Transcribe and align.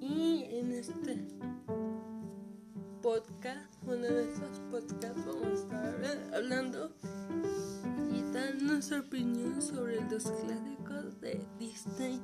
Y 0.00 0.46
en 0.50 0.72
este 0.72 1.16
podcast, 3.00 3.72
uno 3.84 4.02
de 4.02 4.32
estos 4.32 4.58
podcasts, 4.68 5.24
vamos 5.24 5.46
a 5.46 5.52
estar 5.52 6.34
hablando 6.34 6.90
y 8.10 8.22
dando 8.32 8.64
nuestra 8.64 8.98
opinión 8.98 9.62
sobre 9.62 10.00
los 10.10 10.24
clásicos 10.24 11.20
de 11.20 11.40
Disney. 11.56 12.20